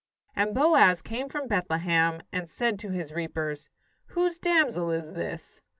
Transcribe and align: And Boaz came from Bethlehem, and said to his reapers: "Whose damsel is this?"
And 0.35 0.55
Boaz 0.55 1.03
came 1.03 1.29
from 1.29 1.47
Bethlehem, 1.47 2.23
and 2.31 2.49
said 2.49 2.79
to 2.79 2.89
his 2.89 3.13
reapers: 3.13 3.69
"Whose 4.05 4.39
damsel 4.39 4.89
is 4.89 5.11
this?" 5.11 5.61